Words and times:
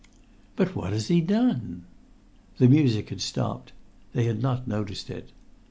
"But 0.55 0.75
what 0.75 0.93
has 0.93 1.09
he 1.09 1.21
done?" 1.21 1.83
The 2.57 2.67
music 2.67 3.09
had 3.09 3.21
stopped. 3.21 3.71
They 4.13 4.23
had 4.23 4.41
not 4.41 4.67
noticed 4.67 5.11
it. 5.11 5.31